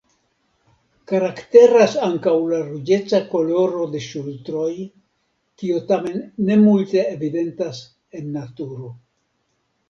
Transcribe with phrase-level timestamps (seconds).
[1.09, 4.71] Karakteras ankaŭ la ruĝeca koloro de ŝultroj,
[5.63, 6.17] kio tamen
[6.49, 7.85] ne multe evidentas
[8.23, 8.91] en naturo.